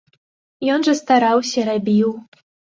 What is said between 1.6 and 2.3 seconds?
рабіў.